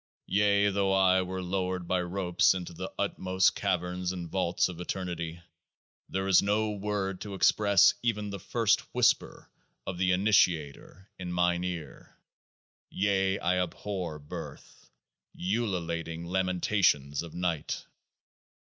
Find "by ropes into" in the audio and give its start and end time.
1.87-2.73